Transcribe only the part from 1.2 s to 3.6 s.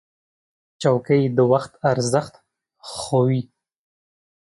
د وخت ارزښت ښووي.